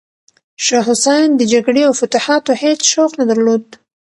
شاه 0.65 0.83
حسین 0.87 1.29
د 1.35 1.41
جګړې 1.53 1.81
او 1.87 1.93
فتوحاتو 1.99 2.51
هیڅ 2.61 2.79
شوق 2.93 3.11
نه 3.19 3.25
درلود. 3.29 3.65